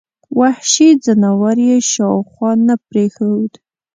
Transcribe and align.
وحشي 0.39 0.89
ځناور 1.05 1.57
یې 1.67 1.77
شاوخوا 1.91 2.51
نه 2.67 2.75
پرېښود. 2.87 3.51